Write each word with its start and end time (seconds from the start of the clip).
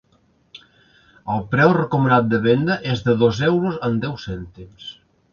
El 1.33 1.43
preu 1.51 1.73
recomanat 1.75 2.31
de 2.31 2.39
venda 2.45 2.77
és 2.93 3.03
de 3.09 3.15
dos 3.25 3.41
euros 3.49 3.77
amb 3.89 4.01
deu 4.07 4.15
cèntims. 4.23 4.89